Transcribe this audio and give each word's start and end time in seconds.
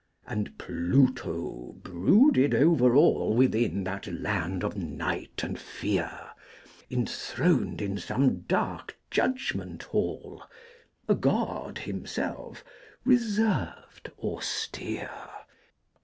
And 0.25 0.57
Pluto 0.57 1.73
brooded 1.83 2.55
over 2.55 2.95
all 2.95 3.35
Within 3.35 3.83
that 3.83 4.07
land 4.07 4.63
of 4.63 4.75
night 4.75 5.41
and 5.43 5.59
fear, 5.59 6.31
Enthroned 6.89 7.83
in 7.83 7.99
some 7.99 8.39
dark 8.47 8.97
Judgment 9.11 9.83
Hall, 9.83 10.41
A 11.07 11.13
god 11.13 11.77
himself, 11.77 12.63
reserved, 13.05 14.09
austere. 14.17 15.27